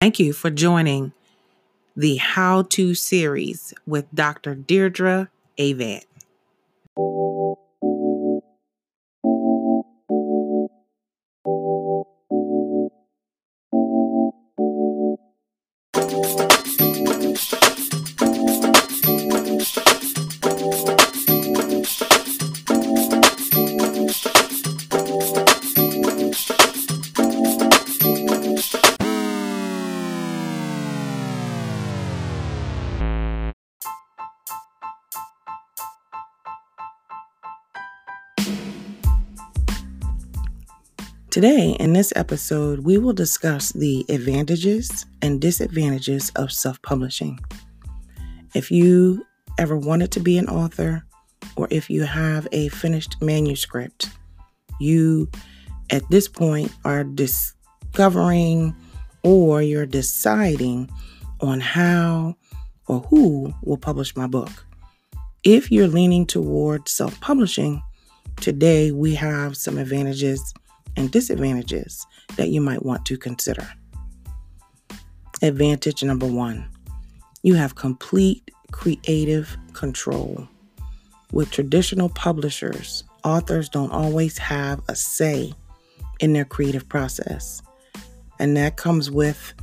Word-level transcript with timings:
Thank 0.00 0.20
you 0.20 0.32
for 0.32 0.48
joining 0.48 1.12
the 1.96 2.16
How 2.16 2.62
To 2.62 2.94
series 2.94 3.74
with 3.84 4.06
Dr. 4.14 4.54
Deirdre 4.54 5.28
Avant. 5.58 6.04
Today, 41.38 41.76
in 41.78 41.92
this 41.92 42.12
episode, 42.16 42.80
we 42.80 42.98
will 42.98 43.12
discuss 43.12 43.70
the 43.70 44.04
advantages 44.08 45.06
and 45.22 45.40
disadvantages 45.40 46.32
of 46.34 46.50
self 46.50 46.82
publishing. 46.82 47.38
If 48.56 48.72
you 48.72 49.24
ever 49.56 49.76
wanted 49.76 50.10
to 50.10 50.18
be 50.18 50.36
an 50.36 50.48
author, 50.48 51.04
or 51.54 51.68
if 51.70 51.88
you 51.90 52.02
have 52.02 52.48
a 52.50 52.70
finished 52.70 53.22
manuscript, 53.22 54.10
you 54.80 55.30
at 55.90 56.02
this 56.10 56.26
point 56.26 56.72
are 56.84 57.04
discovering 57.04 58.74
or 59.22 59.62
you're 59.62 59.86
deciding 59.86 60.90
on 61.40 61.60
how 61.60 62.34
or 62.88 62.98
who 63.02 63.54
will 63.62 63.78
publish 63.78 64.16
my 64.16 64.26
book. 64.26 64.50
If 65.44 65.70
you're 65.70 65.86
leaning 65.86 66.26
toward 66.26 66.88
self 66.88 67.20
publishing, 67.20 67.80
today 68.40 68.90
we 68.90 69.14
have 69.14 69.56
some 69.56 69.78
advantages 69.78 70.52
and 70.96 71.10
disadvantages 71.10 72.06
that 72.36 72.48
you 72.48 72.60
might 72.60 72.84
want 72.84 73.04
to 73.06 73.16
consider. 73.16 73.68
Advantage 75.42 76.02
number 76.02 76.26
one 76.26 76.68
you 77.42 77.54
have 77.54 77.76
complete 77.76 78.50
creative 78.72 79.56
control. 79.72 80.48
With 81.32 81.50
traditional 81.50 82.08
publishers, 82.08 83.04
authors 83.24 83.68
don't 83.68 83.92
always 83.92 84.38
have 84.38 84.82
a 84.88 84.96
say 84.96 85.52
in 86.20 86.32
their 86.32 86.44
creative 86.44 86.88
process. 86.88 87.62
And 88.38 88.56
that 88.56 88.76
comes 88.76 89.10
with, 89.10 89.54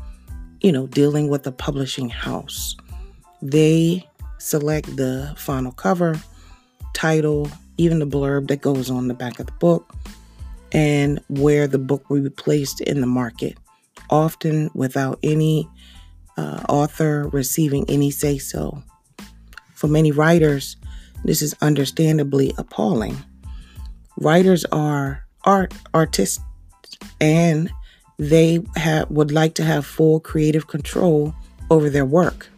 you 0.61 0.71
know, 0.71 0.87
dealing 0.87 1.27
with 1.27 1.43
the 1.43 1.51
publishing 1.51 2.09
house. 2.09 2.75
They 3.41 4.07
select 4.37 4.95
the 4.95 5.33
final 5.37 5.71
cover, 5.71 6.19
title, 6.93 7.49
even 7.77 7.99
the 7.99 8.07
blurb 8.07 8.47
that 8.47 8.61
goes 8.61 8.89
on 8.89 9.07
the 9.07 9.13
back 9.13 9.39
of 9.39 9.47
the 9.47 9.51
book, 9.53 9.93
and 10.75 11.21
where 11.29 11.67
the 11.67 11.79
book 11.79 12.09
will 12.09 12.21
be 12.21 12.29
placed 12.29 12.81
in 12.81 12.99
the 12.99 13.07
market, 13.07 13.57
often 14.09 14.69
without 14.73 15.17
any 15.23 15.69
uh, 16.37 16.61
author 16.67 17.29
receiving 17.29 17.85
any 17.87 18.11
say 18.11 18.37
so. 18.37 18.83
For 19.73 19.87
many 19.87 20.11
writers, 20.11 20.75
this 21.23 21.41
is 21.41 21.55
understandably 21.61 22.53
appalling. 22.57 23.15
Writers 24.17 24.65
are 24.65 25.25
art 25.45 25.73
artists 25.93 26.41
and 27.21 27.71
they 28.19 28.59
would 29.09 29.31
like 29.31 29.53
to 29.55 29.63
have 29.63 29.85
full 29.85 30.19
creative 30.19 30.67
control 30.67 31.33
over 31.69 31.89
their 31.89 32.05
work. 32.05 32.49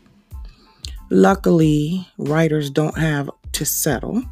Luckily, 1.11 2.07
writers 2.17 2.71
don't 2.71 2.97
have 2.97 3.29
to 3.51 3.63
settle. 3.63 4.23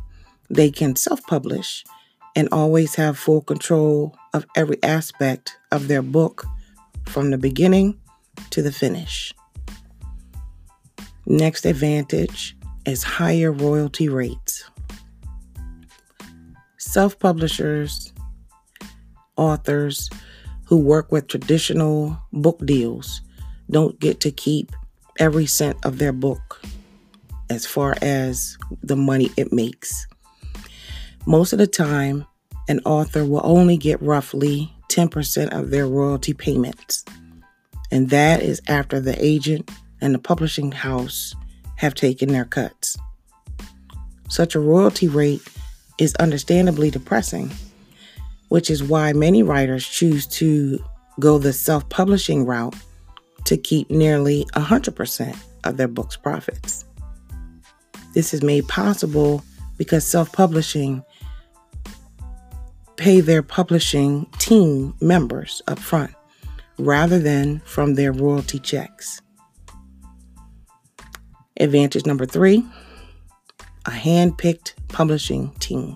They 0.50 0.72
can 0.72 0.96
self 0.96 1.22
publish 1.28 1.86
and 2.36 2.50
always 2.52 2.96
have 2.96 3.18
full 3.18 3.42
control 3.42 4.16
of 4.34 4.46
every 4.56 4.82
aspect 4.84 5.58
of 5.72 5.88
their 5.88 6.02
book 6.02 6.46
from 7.08 7.32
the 7.32 7.38
beginning 7.38 8.00
to 8.50 8.62
the 8.62 8.72
finish. 8.72 9.34
Next 11.26 11.66
advantage 11.66 12.56
is 12.86 13.04
higher 13.04 13.52
royalty 13.52 14.10
rates. 14.10 14.70
Self 16.78 17.18
publishers, 17.20 18.14
authors 19.38 20.10
who 20.66 20.78
work 20.78 21.12
with 21.12 21.28
traditional 21.28 22.18
book 22.32 22.60
deals 22.66 23.22
don't 23.70 24.00
get 24.00 24.20
to 24.22 24.32
keep 24.32 24.72
every 25.20 25.46
cent 25.46 25.78
of 25.86 25.98
their 25.98 26.14
book 26.14 26.62
as 27.50 27.66
far 27.66 27.96
as 28.02 28.58
the 28.84 28.96
money 28.96 29.32
it 29.38 29.52
makes. 29.52 30.08
Most 31.26 31.54
of 31.54 31.60
the 31.60 31.68
time, 31.68 32.26
an 32.68 32.80
author 32.86 33.26
will 33.26 33.42
only 33.44 33.78
get 33.78 34.02
roughly 34.02 34.72
10% 34.90 35.50
of 35.50 35.72
their 35.72 35.88
royalty 35.88 36.34
payments. 36.34 37.04
And 37.92 38.10
that 38.10 38.42
is 38.42 38.62
after 38.68 39.00
the 39.00 39.16
agent 39.24 39.70
and 40.02 40.14
the 40.14 40.20
publishing 40.20 40.72
house 40.72 41.36
have 41.78 41.96
taken 41.96 42.30
their 42.30 42.46
cuts. 42.46 42.98
Such 44.30 44.56
a 44.56 44.60
royalty 44.60 45.08
rate 45.08 45.42
is 45.98 46.16
understandably 46.16 46.92
depressing, 46.92 47.52
which 48.50 48.70
is 48.70 48.84
why 48.84 49.14
many 49.14 49.44
writers 49.44 49.88
choose 49.88 50.28
to 50.28 50.84
go 51.20 51.38
the 51.38 51.54
self 51.54 51.88
publishing 51.90 52.46
route 52.46 52.76
to 53.46 53.58
keep 53.58 53.90
nearly 53.90 54.46
100% 54.56 55.38
of 55.64 55.78
their 55.78 55.88
book's 55.88 56.18
profits. 56.18 56.86
This 58.14 58.34
is 58.34 58.44
made 58.44 58.68
possible 58.68 59.44
because 59.78 60.06
self 60.08 60.32
publishing 60.32 61.04
pay 62.98 63.22
their 63.22 63.44
publishing 63.44 64.26
team 64.40 64.96
members 65.02 65.62
up 65.68 65.80
front 65.80 66.14
rather 66.78 67.20
than 67.20 67.60
from 67.66 67.96
their 67.96 68.12
royalty 68.12 68.60
checks. 68.60 69.22
Advantage 71.60 72.06
number 72.06 72.26
three 72.26 72.66
a 73.86 73.92
hand 73.92 74.38
picked 74.38 74.76
publishing 74.88 75.52
team. 75.60 75.96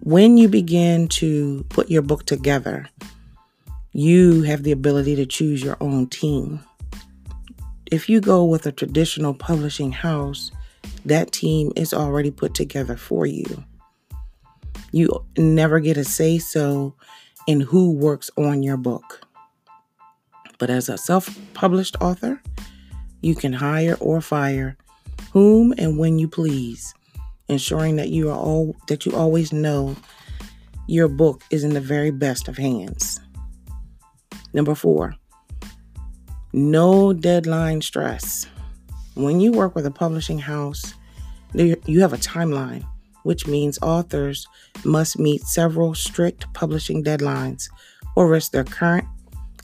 When 0.00 0.36
you 0.36 0.48
begin 0.48 1.08
to 1.08 1.64
put 1.68 1.90
your 1.90 2.02
book 2.02 2.24
together, 2.26 2.88
you 3.92 4.42
have 4.42 4.62
the 4.62 4.72
ability 4.72 5.16
to 5.16 5.26
choose 5.26 5.62
your 5.62 5.76
own 5.80 6.08
team. 6.08 6.60
If 7.90 8.08
you 8.08 8.20
go 8.20 8.44
with 8.44 8.66
a 8.66 8.72
traditional 8.72 9.34
publishing 9.34 9.92
house, 9.92 10.50
that 11.04 11.32
team 11.32 11.72
is 11.76 11.92
already 11.92 12.30
put 12.30 12.54
together 12.54 12.96
for 12.96 13.26
you. 13.26 13.64
You 14.94 15.26
never 15.36 15.80
get 15.80 15.96
a 15.96 16.04
say 16.04 16.38
so 16.38 16.94
in 17.48 17.60
who 17.60 17.90
works 17.90 18.30
on 18.36 18.62
your 18.62 18.76
book. 18.76 19.26
But 20.60 20.70
as 20.70 20.88
a 20.88 20.96
self 20.96 21.36
published 21.52 21.96
author, 22.00 22.40
you 23.20 23.34
can 23.34 23.52
hire 23.52 23.96
or 23.98 24.20
fire 24.20 24.76
whom 25.32 25.74
and 25.78 25.98
when 25.98 26.20
you 26.20 26.28
please, 26.28 26.94
ensuring 27.48 27.96
that 27.96 28.10
you 28.10 28.30
are 28.30 28.38
all 28.38 28.76
that 28.86 29.04
you 29.04 29.16
always 29.16 29.52
know 29.52 29.96
your 30.86 31.08
book 31.08 31.42
is 31.50 31.64
in 31.64 31.74
the 31.74 31.80
very 31.80 32.12
best 32.12 32.46
of 32.46 32.56
hands. 32.56 33.18
Number 34.52 34.76
4. 34.76 35.16
No 36.52 37.12
deadline 37.12 37.82
stress. 37.82 38.46
When 39.14 39.40
you 39.40 39.50
work 39.50 39.74
with 39.74 39.86
a 39.86 39.90
publishing 39.90 40.38
house, 40.38 40.94
you 41.52 42.00
have 42.00 42.12
a 42.12 42.16
timeline 42.16 42.86
which 43.24 43.46
means 43.46 43.78
authors 43.82 44.46
must 44.84 45.18
meet 45.18 45.42
several 45.42 45.94
strict 45.94 46.50
publishing 46.54 47.02
deadlines 47.02 47.68
or 48.16 48.28
risk 48.28 48.52
their 48.52 48.64
current 48.64 49.06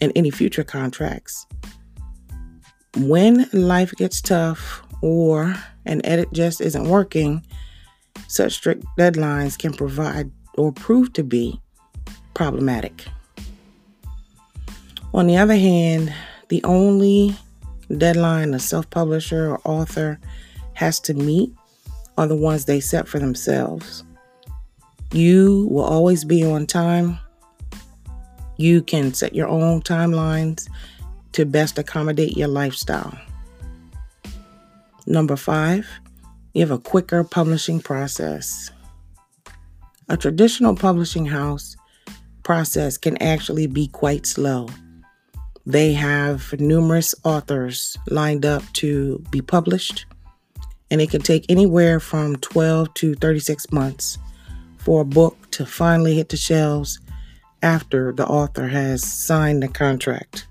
and 0.00 0.12
any 0.16 0.30
future 0.30 0.64
contracts. 0.64 1.46
When 2.96 3.48
life 3.52 3.92
gets 3.92 4.20
tough 4.20 4.82
or 5.02 5.54
an 5.86 6.04
edit 6.04 6.32
just 6.32 6.60
isn't 6.60 6.88
working, 6.88 7.46
such 8.26 8.54
strict 8.54 8.84
deadlines 8.98 9.56
can 9.56 9.72
provide 9.72 10.30
or 10.54 10.72
prove 10.72 11.12
to 11.12 11.22
be 11.22 11.60
problematic. 12.34 13.04
On 15.12 15.26
the 15.26 15.36
other 15.36 15.56
hand, 15.56 16.12
the 16.48 16.62
only 16.64 17.36
deadline 17.96 18.54
a 18.54 18.58
self 18.58 18.88
publisher 18.90 19.50
or 19.50 19.60
author 19.64 20.18
has 20.74 21.00
to 21.00 21.14
meet 21.14 21.52
are 22.20 22.26
the 22.26 22.36
ones 22.36 22.66
they 22.66 22.80
set 22.80 23.08
for 23.08 23.18
themselves. 23.18 24.04
You 25.10 25.66
will 25.70 25.84
always 25.84 26.22
be 26.22 26.44
on 26.44 26.66
time. 26.66 27.18
You 28.58 28.82
can 28.82 29.14
set 29.14 29.34
your 29.34 29.48
own 29.48 29.80
timelines 29.80 30.68
to 31.32 31.46
best 31.46 31.78
accommodate 31.78 32.36
your 32.36 32.48
lifestyle. 32.48 33.18
Number 35.06 35.34
five, 35.34 35.88
you 36.52 36.60
have 36.60 36.70
a 36.70 36.78
quicker 36.78 37.24
publishing 37.24 37.80
process. 37.80 38.70
A 40.10 40.16
traditional 40.18 40.76
publishing 40.76 41.24
house 41.24 41.74
process 42.42 42.98
can 42.98 43.16
actually 43.22 43.66
be 43.66 43.86
quite 43.86 44.26
slow. 44.26 44.68
They 45.64 45.94
have 45.94 46.52
numerous 46.60 47.14
authors 47.24 47.96
lined 48.08 48.44
up 48.44 48.62
to 48.74 49.24
be 49.30 49.40
published, 49.40 50.04
and 50.90 51.00
it 51.00 51.10
can 51.10 51.22
take 51.22 51.46
anywhere 51.48 52.00
from 52.00 52.36
12 52.36 52.92
to 52.94 53.14
36 53.14 53.70
months 53.72 54.18
for 54.78 55.02
a 55.02 55.04
book 55.04 55.36
to 55.52 55.66
finally 55.66 56.16
hit 56.16 56.28
the 56.30 56.36
shelves 56.36 56.98
after 57.62 58.12
the 58.12 58.26
author 58.26 58.68
has 58.68 59.04
signed 59.04 59.62
the 59.62 59.68
contract. 59.68 60.46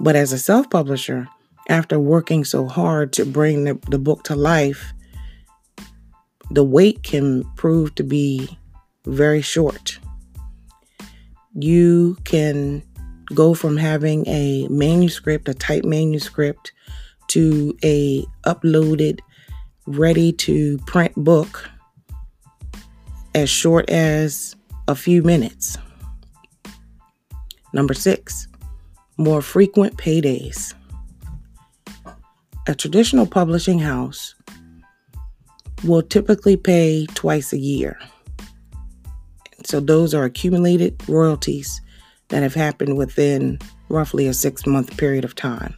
But 0.00 0.16
as 0.16 0.32
a 0.32 0.38
self 0.38 0.68
publisher, 0.68 1.28
after 1.68 1.98
working 1.98 2.44
so 2.44 2.66
hard 2.66 3.12
to 3.14 3.24
bring 3.24 3.64
the, 3.64 3.78
the 3.88 3.98
book 3.98 4.24
to 4.24 4.36
life, 4.36 4.92
the 6.50 6.64
wait 6.64 7.02
can 7.02 7.44
prove 7.56 7.94
to 7.94 8.02
be 8.02 8.58
very 9.06 9.40
short. 9.40 9.98
You 11.54 12.16
can 12.24 12.82
go 13.34 13.54
from 13.54 13.76
having 13.76 14.26
a 14.26 14.66
manuscript, 14.68 15.48
a 15.48 15.54
typed 15.54 15.86
manuscript, 15.86 16.72
to 17.28 17.76
a 17.82 18.24
uploaded, 18.44 19.20
ready 19.86 20.32
to 20.32 20.78
print 20.86 21.14
book 21.16 21.68
as 23.34 23.48
short 23.48 23.88
as 23.90 24.54
a 24.88 24.94
few 24.94 25.22
minutes. 25.22 25.78
Number 27.72 27.94
six, 27.94 28.48
more 29.16 29.40
frequent 29.40 29.96
paydays. 29.96 30.74
A 32.68 32.74
traditional 32.74 33.26
publishing 33.26 33.78
house 33.78 34.34
will 35.84 36.02
typically 36.02 36.56
pay 36.56 37.06
twice 37.14 37.52
a 37.52 37.58
year. 37.58 37.98
So 39.64 39.80
those 39.80 40.14
are 40.14 40.24
accumulated 40.24 41.00
royalties 41.08 41.80
that 42.28 42.42
have 42.42 42.54
happened 42.54 42.96
within 42.96 43.58
roughly 43.88 44.26
a 44.26 44.34
six 44.34 44.66
month 44.66 44.96
period 44.96 45.24
of 45.24 45.34
time. 45.34 45.74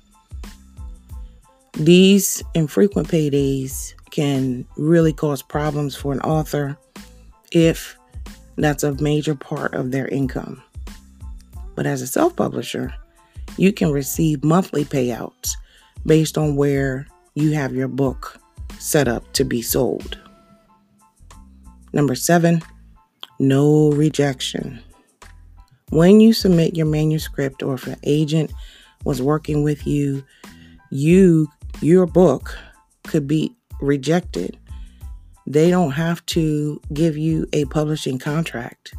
These 1.76 2.40
infrequent 2.54 3.08
paydays 3.08 3.94
can 4.10 4.64
really 4.76 5.12
cause 5.12 5.42
problems 5.42 5.96
for 5.96 6.12
an 6.12 6.20
author 6.20 6.78
if 7.50 7.96
that's 8.56 8.84
a 8.84 8.94
major 9.02 9.34
part 9.34 9.74
of 9.74 9.90
their 9.90 10.06
income. 10.06 10.62
But 11.74 11.86
as 11.86 12.00
a 12.00 12.06
self 12.06 12.36
publisher, 12.36 12.94
you 13.56 13.72
can 13.72 13.90
receive 13.90 14.44
monthly 14.44 14.84
payouts 14.84 15.50
based 16.06 16.38
on 16.38 16.54
where 16.54 17.08
you 17.34 17.52
have 17.52 17.74
your 17.74 17.88
book 17.88 18.38
set 18.78 19.08
up 19.08 19.32
to 19.32 19.44
be 19.44 19.60
sold. 19.60 20.16
Number 21.92 22.14
seven, 22.14 22.62
no 23.40 23.90
rejection. 23.90 24.80
When 25.90 26.20
you 26.20 26.32
submit 26.32 26.76
your 26.76 26.86
manuscript 26.86 27.64
or 27.64 27.74
if 27.74 27.88
an 27.88 27.96
agent 28.04 28.52
was 29.04 29.20
working 29.20 29.64
with 29.64 29.86
you, 29.88 30.24
you 30.90 31.48
your 31.80 32.06
book 32.06 32.56
could 33.04 33.26
be 33.26 33.54
rejected. 33.80 34.58
They 35.46 35.70
don't 35.70 35.90
have 35.90 36.24
to 36.26 36.80
give 36.92 37.16
you 37.16 37.46
a 37.52 37.66
publishing 37.66 38.18
contract. 38.18 38.94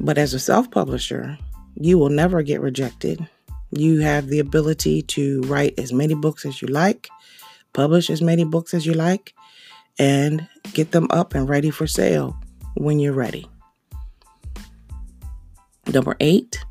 But 0.00 0.18
as 0.18 0.34
a 0.34 0.38
self-publisher, 0.38 1.36
you 1.74 1.98
will 1.98 2.10
never 2.10 2.42
get 2.42 2.60
rejected. 2.60 3.28
You 3.70 4.00
have 4.00 4.28
the 4.28 4.38
ability 4.38 5.02
to 5.02 5.42
write 5.42 5.78
as 5.78 5.92
many 5.92 6.14
books 6.14 6.46
as 6.46 6.62
you 6.62 6.68
like, 6.68 7.08
publish 7.72 8.08
as 8.08 8.22
many 8.22 8.44
books 8.44 8.72
as 8.72 8.86
you 8.86 8.94
like, 8.94 9.34
and 9.98 10.46
get 10.72 10.92
them 10.92 11.08
up 11.10 11.34
and 11.34 11.48
ready 11.48 11.70
for 11.70 11.86
sale 11.86 12.36
when 12.74 13.00
you're 13.00 13.12
ready. 13.12 13.48
Number 15.92 16.16
eight, 16.20 16.64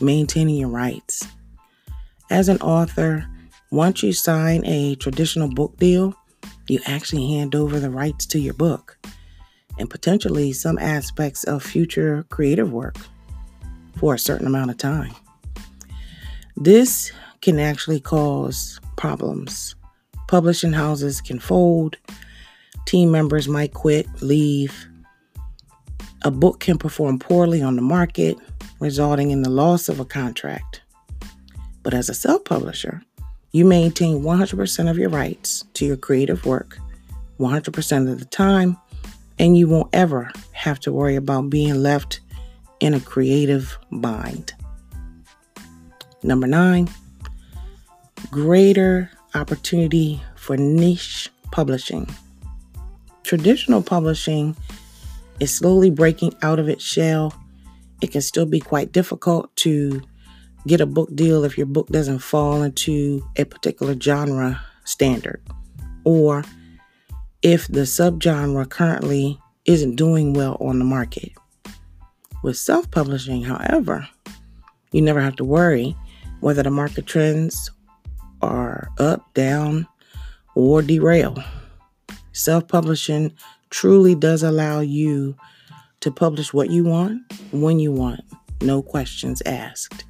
maintaining 0.00 0.56
your 0.56 0.68
rights. 0.68 1.26
As 2.30 2.48
an 2.48 2.58
author, 2.62 3.26
once 3.72 4.02
you 4.02 4.12
sign 4.12 4.62
a 4.66 4.94
traditional 4.96 5.48
book 5.48 5.74
deal, 5.78 6.14
you 6.68 6.78
actually 6.84 7.26
hand 7.26 7.54
over 7.54 7.80
the 7.80 7.88
rights 7.88 8.26
to 8.26 8.38
your 8.38 8.52
book 8.52 8.98
and 9.78 9.88
potentially 9.88 10.52
some 10.52 10.78
aspects 10.78 11.42
of 11.44 11.62
future 11.62 12.26
creative 12.28 12.70
work 12.70 12.96
for 13.96 14.12
a 14.12 14.18
certain 14.18 14.46
amount 14.46 14.70
of 14.70 14.76
time. 14.76 15.14
This 16.54 17.12
can 17.40 17.58
actually 17.58 17.98
cause 17.98 18.78
problems. 18.98 19.74
Publishing 20.28 20.74
houses 20.74 21.22
can 21.22 21.38
fold, 21.38 21.96
team 22.84 23.10
members 23.10 23.48
might 23.48 23.72
quit, 23.72 24.06
leave. 24.20 24.86
A 26.22 26.30
book 26.30 26.60
can 26.60 26.76
perform 26.76 27.18
poorly 27.18 27.62
on 27.62 27.76
the 27.76 27.82
market, 27.82 28.36
resulting 28.80 29.30
in 29.30 29.42
the 29.42 29.50
loss 29.50 29.88
of 29.88 29.98
a 29.98 30.04
contract. 30.04 30.82
But 31.82 31.94
as 31.94 32.10
a 32.10 32.14
self 32.14 32.44
publisher, 32.44 33.02
you 33.52 33.64
maintain 33.64 34.22
100% 34.22 34.90
of 34.90 34.98
your 34.98 35.10
rights 35.10 35.64
to 35.74 35.84
your 35.84 35.96
creative 35.96 36.44
work 36.44 36.78
100% 37.38 38.10
of 38.10 38.18
the 38.18 38.24
time, 38.26 38.76
and 39.38 39.56
you 39.56 39.66
won't 39.66 39.88
ever 39.92 40.30
have 40.52 40.78
to 40.78 40.92
worry 40.92 41.16
about 41.16 41.50
being 41.50 41.74
left 41.82 42.20
in 42.78 42.94
a 42.94 43.00
creative 43.00 43.78
bind. 43.90 44.52
Number 46.22 46.46
nine, 46.46 46.88
greater 48.30 49.10
opportunity 49.34 50.22
for 50.36 50.56
niche 50.56 51.30
publishing. 51.50 52.08
Traditional 53.24 53.82
publishing 53.82 54.56
is 55.40 55.52
slowly 55.52 55.90
breaking 55.90 56.34
out 56.42 56.60
of 56.60 56.68
its 56.68 56.84
shell 56.84 57.34
it 58.02 58.10
can 58.10 58.20
still 58.20 58.44
be 58.44 58.60
quite 58.60 58.92
difficult 58.92 59.54
to 59.56 60.02
get 60.66 60.80
a 60.80 60.86
book 60.86 61.14
deal 61.14 61.44
if 61.44 61.56
your 61.56 61.66
book 61.66 61.88
doesn't 61.88 62.20
fall 62.20 62.62
into 62.62 63.26
a 63.36 63.44
particular 63.44 63.98
genre 63.98 64.60
standard 64.84 65.42
or 66.04 66.44
if 67.42 67.66
the 67.68 67.80
subgenre 67.80 68.68
currently 68.68 69.38
isn't 69.64 69.96
doing 69.96 70.32
well 70.32 70.56
on 70.60 70.78
the 70.78 70.84
market. 70.84 71.32
With 72.42 72.56
self 72.56 72.90
publishing, 72.90 73.42
however, 73.42 74.08
you 74.92 75.02
never 75.02 75.20
have 75.20 75.36
to 75.36 75.44
worry 75.44 75.96
whether 76.40 76.62
the 76.62 76.70
market 76.70 77.06
trends 77.06 77.70
are 78.40 78.88
up, 78.98 79.32
down, 79.34 79.86
or 80.54 80.82
derail. 80.82 81.36
Self 82.32 82.66
publishing 82.66 83.32
truly 83.70 84.14
does 84.14 84.42
allow 84.42 84.80
you 84.80 85.36
to 86.00 86.10
publish 86.10 86.52
what 86.52 86.70
you 86.70 86.84
want, 86.84 87.22
when 87.52 87.78
you 87.78 87.92
want, 87.92 88.20
no 88.60 88.82
questions 88.82 89.40
asked. 89.46 90.04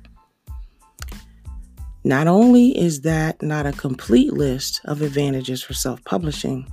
Not 2.04 2.26
only 2.26 2.76
is 2.76 3.02
that 3.02 3.40
not 3.42 3.66
a 3.66 3.72
complete 3.72 4.32
list 4.32 4.80
of 4.84 5.02
advantages 5.02 5.62
for 5.62 5.72
self 5.72 6.02
publishing, 6.04 6.66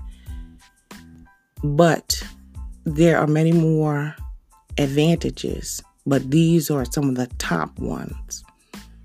but 1.63 2.21
there 2.85 3.19
are 3.19 3.27
many 3.27 3.51
more 3.51 4.15
advantages, 4.79 5.83
but 6.05 6.31
these 6.31 6.71
are 6.71 6.85
some 6.85 7.09
of 7.09 7.15
the 7.15 7.27
top 7.37 7.77
ones. 7.77 8.43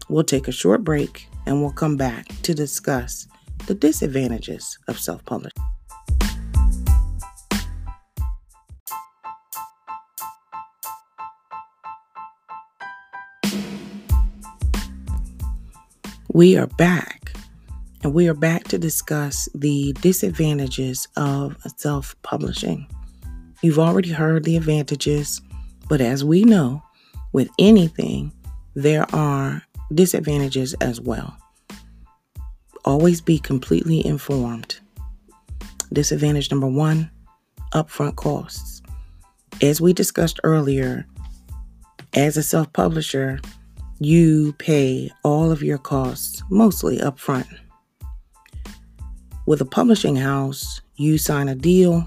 We'll 0.09 0.25
take 0.25 0.49
a 0.49 0.53
short 0.53 0.83
break 0.83 1.29
and 1.47 1.61
we'll 1.61 1.73
come 1.73 1.97
back 1.97 2.27
to 2.43 2.55
discuss 2.55 3.27
the 3.67 3.75
disadvantages 3.75 4.79
of 4.89 4.99
self 4.99 5.25
publishing. 5.27 5.74
We 16.35 16.57
are 16.57 16.67
back, 16.67 17.33
and 18.03 18.13
we 18.13 18.27
are 18.27 18.35
back 18.35 18.65
to 18.65 18.77
discuss 18.77 19.49
the 19.55 19.93
disadvantages 20.01 21.07
of 21.17 21.57
self 21.77 22.21
publishing. 22.23 22.89
You've 23.63 23.79
already 23.79 24.11
heard 24.11 24.43
the 24.43 24.57
advantages, 24.57 25.41
but 25.89 26.01
as 26.01 26.25
we 26.25 26.43
know, 26.43 26.83
with 27.33 27.49
anything, 27.57 28.33
there 28.75 29.07
are 29.15 29.63
disadvantages 29.95 30.75
as 30.81 31.01
well. 31.01 31.37
Always 32.85 33.21
be 33.21 33.39
completely 33.39 34.05
informed. 34.05 34.81
Disadvantage 35.93 36.51
number 36.51 36.67
one 36.67 37.13
upfront 37.73 38.17
costs. 38.17 38.83
As 39.63 39.81
we 39.81 39.93
discussed 39.93 40.41
earlier, 40.43 41.07
as 42.13 42.37
a 42.37 42.43
self 42.43 42.73
publisher, 42.73 43.39
you 44.05 44.53
pay 44.59 45.11
all 45.23 45.51
of 45.51 45.63
your 45.63 45.79
costs 45.79 46.43
mostly 46.51 46.99
upfront. 46.99 47.47
With 49.47 49.63
a 49.63 49.65
publishing 49.65 50.17
house, 50.17 50.83
you 50.97 51.17
sign 51.17 51.49
a 51.49 51.55
deal. 51.55 52.07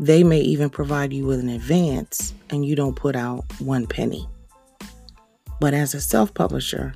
They 0.00 0.24
may 0.24 0.40
even 0.40 0.68
provide 0.68 1.12
you 1.12 1.24
with 1.24 1.38
an 1.38 1.48
advance 1.48 2.34
and 2.50 2.66
you 2.66 2.74
don't 2.74 2.96
put 2.96 3.14
out 3.14 3.44
one 3.60 3.86
penny. 3.86 4.28
But 5.60 5.74
as 5.74 5.94
a 5.94 6.00
self 6.00 6.34
publisher, 6.34 6.94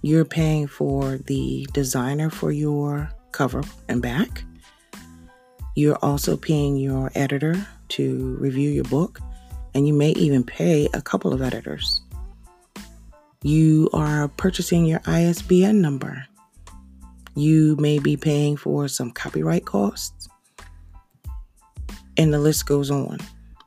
you're 0.00 0.24
paying 0.24 0.66
for 0.66 1.18
the 1.18 1.66
designer 1.72 2.30
for 2.30 2.52
your 2.52 3.10
cover 3.32 3.62
and 3.88 4.00
back. 4.00 4.44
You're 5.74 5.98
also 6.02 6.38
paying 6.38 6.78
your 6.78 7.12
editor 7.14 7.66
to 7.88 8.36
review 8.40 8.70
your 8.70 8.84
book, 8.84 9.20
and 9.74 9.86
you 9.86 9.92
may 9.92 10.12
even 10.12 10.42
pay 10.42 10.88
a 10.94 11.02
couple 11.02 11.34
of 11.34 11.42
editors. 11.42 12.00
You 13.42 13.90
are 13.92 14.28
purchasing 14.28 14.86
your 14.86 15.00
ISBN 15.06 15.80
number. 15.80 16.24
You 17.34 17.76
may 17.76 17.98
be 17.98 18.16
paying 18.16 18.56
for 18.56 18.88
some 18.88 19.10
copyright 19.10 19.64
costs. 19.64 20.28
And 22.16 22.32
the 22.32 22.38
list 22.38 22.66
goes 22.66 22.90
on. 22.90 23.18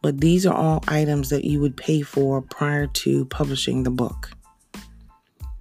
But 0.01 0.21
these 0.21 0.45
are 0.45 0.55
all 0.55 0.83
items 0.87 1.29
that 1.29 1.45
you 1.45 1.59
would 1.59 1.77
pay 1.77 2.01
for 2.01 2.41
prior 2.41 2.87
to 2.87 3.25
publishing 3.25 3.83
the 3.83 3.91
book. 3.91 4.31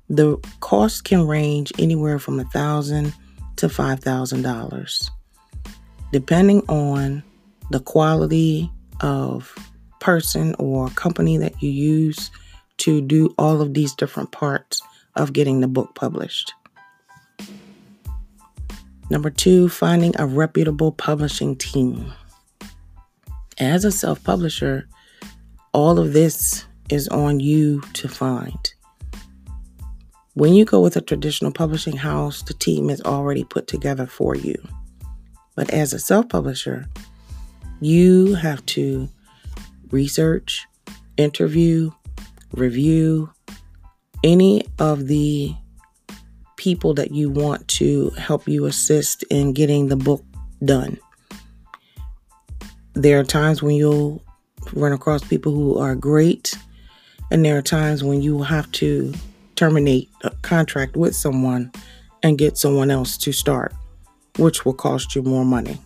The 0.09 0.39
cost 0.61 1.05
can 1.05 1.27
range 1.27 1.73
anywhere 1.79 2.19
from 2.19 2.41
a 2.41 2.45
1,000 2.45 3.13
to 3.57 3.69
$5,000, 3.69 5.11
depending 6.13 6.63
on 6.69 7.23
the 7.71 7.81
quality 7.81 8.71
of 9.01 9.55
person 10.01 10.55
or 10.59 10.89
company 10.91 11.37
that 11.37 11.61
you 11.63 11.71
use 11.71 12.31
to 12.79 13.01
do 13.01 13.35
all 13.39 13.61
of 13.61 13.75
these 13.75 13.95
different 13.95 14.33
parts 14.33 14.81
of 15.15 15.33
getting 15.33 15.61
the 15.61 15.69
book 15.69 15.95
published. 15.95 16.53
Number 19.11 19.31
two, 19.31 19.69
finding 19.69 20.15
a 20.19 20.27
reputable 20.27 20.93
publishing 20.93 21.57
team. 21.57 22.13
As 23.59 23.85
a 23.85 23.93
self 23.93 24.23
publisher, 24.23 24.87
all 25.73 25.99
of 25.99 26.13
this 26.13 26.67
is 26.91 27.09
on 27.09 27.41
you 27.41 27.81
to 27.95 28.09
find. 28.09 28.75
When 30.35 30.55
you 30.55 30.65
go 30.65 30.81
with 30.81 30.97
a 30.97 31.01
traditional 31.01 31.53
publishing 31.53 31.97
house, 31.97 32.43
the 32.43 32.55
team 32.55 32.91
is 32.91 33.03
already 33.03 33.45
put 33.45 33.67
together 33.67 34.07
for 34.07 34.37
you. 34.37 34.55
But 35.57 35.71
as 35.71 35.93
a 35.93 35.99
self 35.99 36.29
publisher, 36.29 36.87
you 37.81 38.35
have 38.35 38.65
to 38.67 39.09
research, 39.91 40.67
interview, 41.17 41.91
review 42.53 43.31
any 44.25 44.63
of 44.79 45.07
the 45.07 45.55
people 46.57 46.93
that 46.95 47.13
you 47.13 47.31
want 47.31 47.67
to 47.69 48.11
help 48.11 48.49
you 48.49 48.67
assist 48.67 49.23
in 49.31 49.53
getting 49.53 49.89
the 49.89 49.97
book 49.97 50.25
done. 50.65 50.99
There 52.95 53.21
are 53.21 53.25
times 53.25 53.63
when 53.63 53.77
you'll 53.77 54.23
run 54.73 54.93
across 54.93 55.23
people 55.23 55.53
who 55.53 55.79
are 55.79 55.95
great, 55.95 56.57
and 57.31 57.45
there 57.45 57.57
are 57.57 57.63
times 57.63 58.03
when 58.03 58.23
you 58.23 58.37
will 58.37 58.45
have 58.45 58.71
to 58.73 59.15
terminate 59.55 60.09
a 60.23 60.31
contract 60.43 60.97
with 60.97 61.15
someone 61.15 61.71
and 62.23 62.39
get 62.39 62.59
someone 62.59 62.91
else 62.91 63.17
to 63.19 63.33
start, 63.33 63.73
which 64.37 64.65
will 64.65 64.75
cost 64.75 65.15
you 65.15 65.23
more 65.23 65.45
money. 65.45 65.79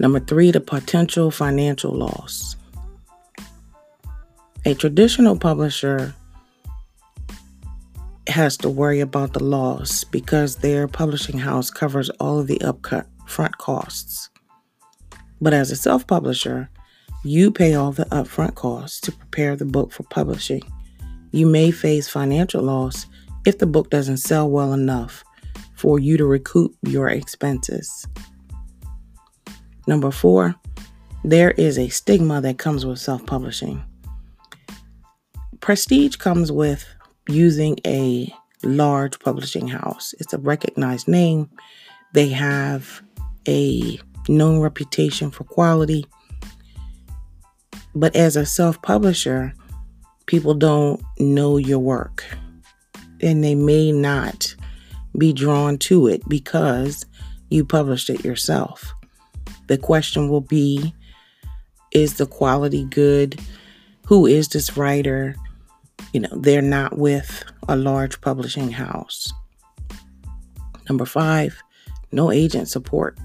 Number 0.00 0.20
three, 0.20 0.50
the 0.50 0.60
potential 0.60 1.30
financial 1.30 1.92
loss. 1.92 2.56
A 4.68 4.74
traditional 4.74 5.34
publisher 5.34 6.14
has 8.26 8.58
to 8.58 8.68
worry 8.68 9.00
about 9.00 9.32
the 9.32 9.42
loss 9.42 10.04
because 10.04 10.56
their 10.56 10.86
publishing 10.86 11.38
house 11.38 11.70
covers 11.70 12.10
all 12.20 12.38
of 12.38 12.48
the 12.48 12.58
upfront 12.58 13.52
costs. 13.52 14.28
But 15.40 15.54
as 15.54 15.70
a 15.70 15.76
self 15.76 16.06
publisher, 16.06 16.68
you 17.24 17.50
pay 17.50 17.76
all 17.76 17.92
the 17.92 18.04
upfront 18.12 18.56
costs 18.56 19.00
to 19.00 19.12
prepare 19.12 19.56
the 19.56 19.64
book 19.64 19.90
for 19.90 20.02
publishing. 20.02 20.60
You 21.30 21.46
may 21.46 21.70
face 21.70 22.06
financial 22.06 22.62
loss 22.62 23.06
if 23.46 23.56
the 23.56 23.66
book 23.66 23.88
doesn't 23.88 24.18
sell 24.18 24.50
well 24.50 24.74
enough 24.74 25.24
for 25.76 25.98
you 25.98 26.18
to 26.18 26.26
recoup 26.26 26.76
your 26.82 27.08
expenses. 27.08 28.06
Number 29.86 30.10
four, 30.10 30.56
there 31.24 31.52
is 31.52 31.78
a 31.78 31.88
stigma 31.88 32.42
that 32.42 32.58
comes 32.58 32.84
with 32.84 32.98
self 32.98 33.24
publishing. 33.24 33.82
Prestige 35.60 36.16
comes 36.16 36.50
with 36.50 36.86
using 37.28 37.78
a 37.86 38.32
large 38.62 39.18
publishing 39.20 39.68
house. 39.68 40.14
It's 40.18 40.32
a 40.32 40.38
recognized 40.38 41.08
name. 41.08 41.50
They 42.14 42.28
have 42.30 43.02
a 43.46 43.98
known 44.28 44.60
reputation 44.60 45.30
for 45.30 45.44
quality. 45.44 46.06
But 47.94 48.14
as 48.16 48.36
a 48.36 48.46
self 48.46 48.80
publisher, 48.82 49.54
people 50.26 50.54
don't 50.54 51.02
know 51.18 51.56
your 51.56 51.78
work 51.78 52.24
and 53.20 53.42
they 53.42 53.54
may 53.54 53.92
not 53.92 54.54
be 55.16 55.32
drawn 55.32 55.78
to 55.78 56.06
it 56.06 56.26
because 56.28 57.04
you 57.50 57.64
published 57.64 58.10
it 58.10 58.24
yourself. 58.24 58.92
The 59.68 59.78
question 59.78 60.28
will 60.28 60.40
be 60.40 60.94
Is 61.92 62.14
the 62.14 62.26
quality 62.26 62.84
good? 62.84 63.40
Who 64.06 64.26
is 64.26 64.48
this 64.48 64.76
writer? 64.76 65.34
You 66.12 66.20
know, 66.20 66.28
they're 66.32 66.62
not 66.62 66.98
with 66.98 67.44
a 67.68 67.76
large 67.76 68.20
publishing 68.20 68.70
house. 68.70 69.32
Number 70.88 71.04
five, 71.04 71.62
no 72.12 72.30
agent 72.30 72.68
support. 72.68 73.18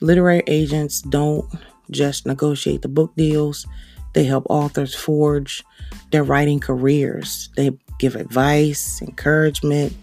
Literary 0.00 0.42
agents 0.46 1.02
don't 1.02 1.46
just 1.90 2.26
negotiate 2.26 2.82
the 2.82 2.88
book 2.88 3.14
deals, 3.16 3.66
they 4.14 4.24
help 4.24 4.46
authors 4.48 4.94
forge 4.94 5.62
their 6.10 6.24
writing 6.24 6.58
careers. 6.58 7.50
They 7.56 7.70
give 7.98 8.16
advice, 8.16 9.02
encouragement, 9.02 9.94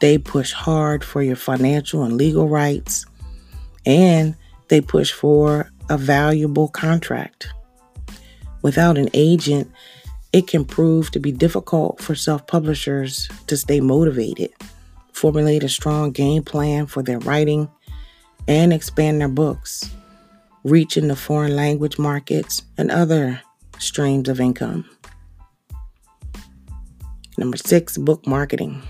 they 0.00 0.16
push 0.16 0.52
hard 0.52 1.04
for 1.04 1.22
your 1.22 1.36
financial 1.36 2.04
and 2.04 2.16
legal 2.16 2.48
rights, 2.48 3.04
and 3.84 4.34
they 4.68 4.80
push 4.80 5.12
for 5.12 5.70
a 5.90 5.98
valuable 5.98 6.68
contract. 6.68 7.48
Without 8.62 8.96
an 8.96 9.08
agent, 9.12 9.70
it 10.32 10.46
can 10.46 10.64
prove 10.64 11.10
to 11.10 11.20
be 11.20 11.32
difficult 11.32 12.00
for 12.00 12.14
self 12.14 12.46
publishers 12.46 13.28
to 13.46 13.56
stay 13.56 13.80
motivated, 13.80 14.50
formulate 15.12 15.64
a 15.64 15.68
strong 15.68 16.12
game 16.12 16.42
plan 16.42 16.86
for 16.86 17.02
their 17.02 17.18
writing, 17.20 17.68
and 18.46 18.72
expand 18.72 19.20
their 19.20 19.28
books, 19.28 19.90
reach 20.64 20.96
the 20.96 21.16
foreign 21.16 21.56
language 21.56 21.98
markets 21.98 22.62
and 22.76 22.90
other 22.90 23.40
streams 23.78 24.28
of 24.28 24.40
income. 24.40 24.84
Number 27.38 27.56
six, 27.56 27.96
book 27.96 28.26
marketing. 28.26 28.82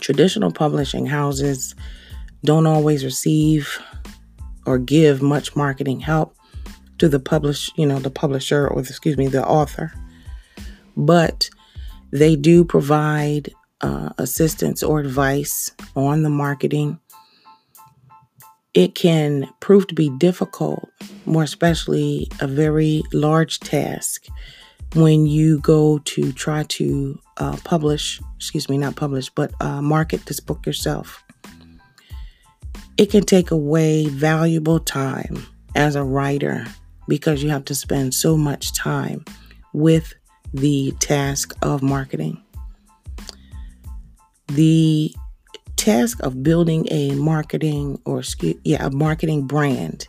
Traditional 0.00 0.52
publishing 0.52 1.06
houses 1.06 1.74
don't 2.44 2.66
always 2.66 3.04
receive 3.04 3.80
or 4.64 4.78
give 4.78 5.20
much 5.20 5.56
marketing 5.56 6.00
help 6.00 6.36
to 6.98 7.08
the 7.08 7.18
publish, 7.18 7.70
you 7.76 7.84
know, 7.84 7.98
the 7.98 8.10
publisher 8.10 8.68
or 8.68 8.80
excuse 8.80 9.16
me, 9.16 9.26
the 9.26 9.44
author 9.44 9.92
but 10.96 11.48
they 12.10 12.36
do 12.36 12.64
provide 12.64 13.52
uh, 13.80 14.10
assistance 14.18 14.82
or 14.82 15.00
advice 15.00 15.72
on 15.94 16.22
the 16.22 16.30
marketing. 16.30 16.98
It 18.74 18.94
can 18.94 19.48
prove 19.60 19.86
to 19.88 19.94
be 19.94 20.10
difficult, 20.18 20.88
more 21.24 21.42
especially 21.42 22.28
a 22.40 22.46
very 22.46 23.02
large 23.12 23.60
task 23.60 24.26
when 24.94 25.26
you 25.26 25.58
go 25.60 25.98
to 25.98 26.32
try 26.32 26.62
to 26.64 27.18
uh, 27.38 27.56
publish, 27.64 28.20
excuse 28.36 28.68
me, 28.68 28.78
not 28.78 28.96
publish, 28.96 29.28
but 29.30 29.52
uh, 29.60 29.82
market 29.82 30.26
this 30.26 30.40
book 30.40 30.64
yourself. 30.64 31.22
It 32.96 33.10
can 33.10 33.24
take 33.24 33.50
away 33.50 34.06
valuable 34.06 34.80
time 34.80 35.46
as 35.74 35.96
a 35.96 36.04
writer 36.04 36.66
because 37.08 37.42
you 37.42 37.50
have 37.50 37.64
to 37.66 37.74
spend 37.74 38.14
so 38.14 38.36
much 38.36 38.74
time 38.74 39.24
with 39.74 40.14
the 40.52 40.92
task 41.00 41.54
of 41.62 41.82
marketing. 41.82 42.42
The 44.48 45.14
task 45.76 46.20
of 46.22 46.42
building 46.42 46.86
a 46.90 47.12
marketing 47.12 48.00
or 48.04 48.22
yeah, 48.64 48.86
a 48.86 48.90
marketing 48.90 49.46
brand 49.46 50.06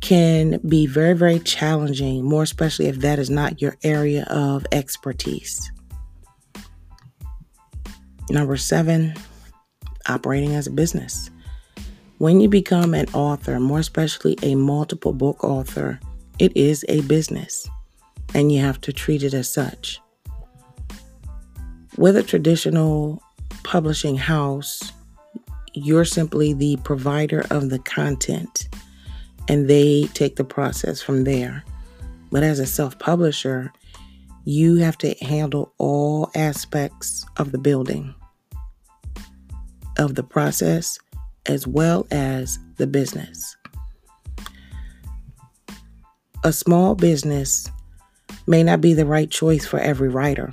can 0.00 0.60
be 0.68 0.86
very 0.86 1.14
very 1.14 1.40
challenging, 1.40 2.24
more 2.24 2.42
especially 2.42 2.86
if 2.86 2.98
that 3.00 3.18
is 3.18 3.30
not 3.30 3.60
your 3.60 3.76
area 3.82 4.24
of 4.24 4.66
expertise. 4.72 5.70
Number 8.30 8.56
7, 8.56 9.14
operating 10.08 10.54
as 10.54 10.66
a 10.66 10.70
business. 10.70 11.30
When 12.18 12.40
you 12.40 12.48
become 12.48 12.94
an 12.94 13.06
author, 13.14 13.58
more 13.58 13.78
especially 13.78 14.36
a 14.42 14.54
multiple 14.54 15.12
book 15.12 15.42
author, 15.42 15.98
it 16.38 16.54
is 16.56 16.84
a 16.88 17.00
business 17.02 17.68
and 18.34 18.52
you 18.52 18.60
have 18.60 18.80
to 18.82 18.92
treat 18.92 19.22
it 19.22 19.34
as 19.34 19.48
such. 19.48 20.00
With 21.96 22.16
a 22.16 22.22
traditional 22.22 23.22
publishing 23.64 24.16
house, 24.16 24.92
you're 25.74 26.04
simply 26.04 26.52
the 26.52 26.76
provider 26.84 27.44
of 27.50 27.70
the 27.70 27.78
content 27.80 28.68
and 29.48 29.68
they 29.68 30.04
take 30.14 30.36
the 30.36 30.44
process 30.44 31.00
from 31.00 31.24
there. 31.24 31.64
But 32.30 32.42
as 32.42 32.58
a 32.58 32.66
self 32.66 32.98
publisher, 32.98 33.72
you 34.44 34.76
have 34.76 34.98
to 34.98 35.14
handle 35.20 35.72
all 35.78 36.30
aspects 36.34 37.24
of 37.36 37.52
the 37.52 37.58
building, 37.58 38.14
of 39.98 40.14
the 40.14 40.22
process, 40.22 40.98
as 41.46 41.66
well 41.66 42.06
as 42.10 42.58
the 42.76 42.86
business. 42.86 43.56
A 46.44 46.52
small 46.52 46.94
business 46.94 47.70
may 48.48 48.62
not 48.62 48.80
be 48.80 48.94
the 48.94 49.06
right 49.06 49.30
choice 49.30 49.66
for 49.66 49.78
every 49.78 50.08
writer. 50.08 50.52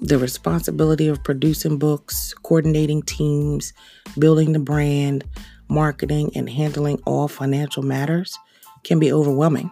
The 0.00 0.18
responsibility 0.18 1.06
of 1.06 1.22
producing 1.22 1.78
books, 1.78 2.34
coordinating 2.42 3.02
teams, 3.02 3.72
building 4.18 4.52
the 4.52 4.58
brand, 4.58 5.24
marketing, 5.68 6.32
and 6.34 6.50
handling 6.50 7.00
all 7.06 7.28
financial 7.28 7.84
matters 7.84 8.36
can 8.82 8.98
be 8.98 9.12
overwhelming. 9.12 9.70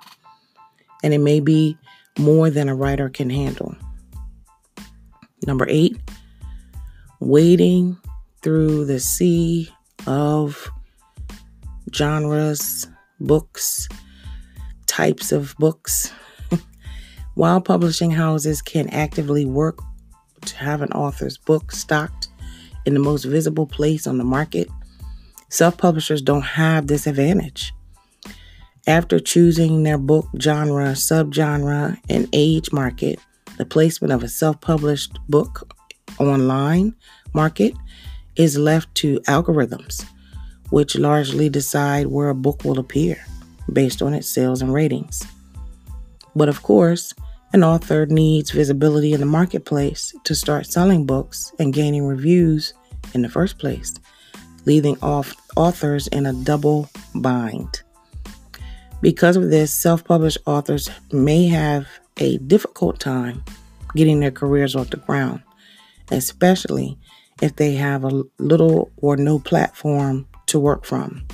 And 1.02 1.12
it 1.12 1.18
may 1.18 1.40
be 1.40 1.76
more 2.18 2.50
than 2.50 2.68
a 2.68 2.74
writer 2.76 3.08
can 3.08 3.30
handle. 3.30 3.74
Number 5.46 5.66
eight, 5.68 5.96
wading 7.18 7.98
through 8.42 8.84
the 8.84 9.00
sea 9.00 9.68
of 10.06 10.70
genres, 11.92 12.86
books, 13.18 13.88
types 14.86 15.32
of 15.32 15.56
books. 15.58 16.12
While 17.40 17.62
publishing 17.62 18.10
houses 18.10 18.60
can 18.60 18.90
actively 18.90 19.46
work 19.46 19.78
to 20.44 20.56
have 20.58 20.82
an 20.82 20.92
author's 20.92 21.38
book 21.38 21.72
stocked 21.72 22.28
in 22.84 22.92
the 22.92 23.00
most 23.00 23.24
visible 23.24 23.66
place 23.66 24.06
on 24.06 24.18
the 24.18 24.24
market, 24.24 24.68
self 25.48 25.78
publishers 25.78 26.20
don't 26.20 26.42
have 26.42 26.86
this 26.86 27.06
advantage. 27.06 27.72
After 28.86 29.18
choosing 29.18 29.84
their 29.84 29.96
book 29.96 30.26
genre, 30.38 30.88
subgenre, 30.88 31.96
and 32.10 32.28
age 32.34 32.72
market, 32.72 33.18
the 33.56 33.64
placement 33.64 34.12
of 34.12 34.22
a 34.22 34.28
self 34.28 34.60
published 34.60 35.18
book 35.30 35.74
online 36.18 36.94
market 37.32 37.72
is 38.36 38.58
left 38.58 38.94
to 38.96 39.18
algorithms, 39.20 40.04
which 40.68 40.94
largely 40.94 41.48
decide 41.48 42.08
where 42.08 42.28
a 42.28 42.34
book 42.34 42.66
will 42.66 42.78
appear 42.78 43.16
based 43.72 44.02
on 44.02 44.12
its 44.12 44.28
sales 44.28 44.60
and 44.60 44.74
ratings. 44.74 45.22
But 46.36 46.50
of 46.50 46.62
course, 46.62 47.14
an 47.52 47.64
author 47.64 48.06
needs 48.06 48.50
visibility 48.50 49.12
in 49.12 49.20
the 49.20 49.26
marketplace 49.26 50.14
to 50.24 50.34
start 50.34 50.66
selling 50.66 51.04
books 51.04 51.52
and 51.58 51.72
gaining 51.72 52.06
reviews 52.06 52.74
in 53.14 53.22
the 53.22 53.28
first 53.28 53.58
place, 53.58 53.94
leaving 54.66 54.96
off 55.02 55.34
authors 55.56 56.06
in 56.08 56.26
a 56.26 56.32
double 56.32 56.88
bind. 57.16 57.82
Because 59.00 59.36
of 59.36 59.50
this, 59.50 59.72
self 59.72 60.04
published 60.04 60.38
authors 60.46 60.90
may 61.10 61.46
have 61.46 61.86
a 62.18 62.38
difficult 62.38 63.00
time 63.00 63.42
getting 63.96 64.20
their 64.20 64.30
careers 64.30 64.76
off 64.76 64.90
the 64.90 64.98
ground, 64.98 65.42
especially 66.10 66.98
if 67.42 67.56
they 67.56 67.72
have 67.74 68.04
a 68.04 68.22
little 68.38 68.92
or 68.98 69.16
no 69.16 69.38
platform 69.38 70.26
to 70.46 70.60
work 70.60 70.84
from. 70.84 71.26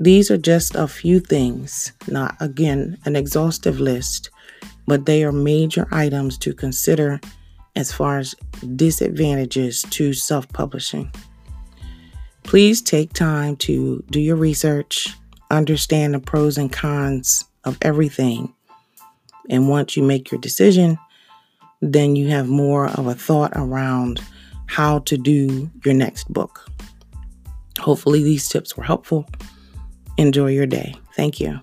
These 0.00 0.30
are 0.30 0.38
just 0.38 0.74
a 0.76 0.88
few 0.88 1.20
things, 1.20 1.92
not 2.08 2.34
again 2.40 2.96
an 3.04 3.16
exhaustive 3.16 3.80
list, 3.80 4.30
but 4.86 5.04
they 5.04 5.24
are 5.24 5.30
major 5.30 5.86
items 5.92 6.38
to 6.38 6.54
consider 6.54 7.20
as 7.76 7.92
far 7.92 8.16
as 8.16 8.34
disadvantages 8.76 9.82
to 9.90 10.14
self 10.14 10.48
publishing. 10.54 11.12
Please 12.44 12.80
take 12.80 13.12
time 13.12 13.56
to 13.56 14.02
do 14.08 14.18
your 14.20 14.36
research, 14.36 15.08
understand 15.50 16.14
the 16.14 16.18
pros 16.18 16.56
and 16.56 16.72
cons 16.72 17.44
of 17.64 17.76
everything. 17.82 18.54
And 19.50 19.68
once 19.68 19.98
you 19.98 20.02
make 20.02 20.32
your 20.32 20.40
decision, 20.40 20.98
then 21.82 22.16
you 22.16 22.28
have 22.28 22.48
more 22.48 22.88
of 22.88 23.06
a 23.06 23.14
thought 23.14 23.52
around 23.54 24.22
how 24.64 25.00
to 25.00 25.18
do 25.18 25.70
your 25.84 25.92
next 25.92 26.32
book. 26.32 26.66
Hopefully, 27.78 28.22
these 28.22 28.48
tips 28.48 28.78
were 28.78 28.84
helpful. 28.84 29.28
Enjoy 30.20 30.50
your 30.50 30.66
day. 30.66 30.94
Thank 31.16 31.40
you. 31.40 31.60